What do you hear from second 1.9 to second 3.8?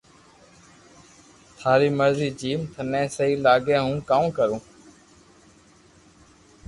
مرزي جيم ٿني سھي لاگي